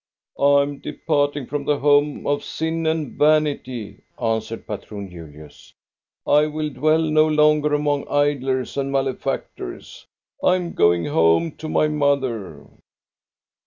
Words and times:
"I 0.39 0.63
am 0.63 0.79
departing 0.79 1.45
from 1.45 1.65
the 1.65 1.77
home 1.77 2.25
of 2.25 2.43
sin 2.43 2.87
and 2.87 3.11
vanity," 3.15 4.01
answered 4.19 4.65
Patron 4.65 5.11
Julius. 5.11 5.75
"I 6.25 6.47
will 6.47 6.71
dwell 6.71 7.03
no 7.03 7.27
longer 7.27 7.71
among 7.75 8.07
idlers 8.07 8.77
and 8.77 8.91
malefactors. 8.91 10.07
I 10.43 10.55
am 10.55 10.73
going 10.73 11.05
home 11.05 11.51
to 11.57 11.69
my 11.69 11.87
mother. 11.87 12.65